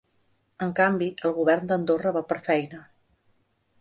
[0.67, 2.81] En canvi, el govern d’Andorra va per feina.